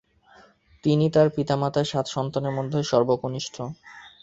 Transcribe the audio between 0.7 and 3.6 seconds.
তিনি তার পিতামাতার সাত সন্তানের মধ্যে সর্বকনিষ্ঠ।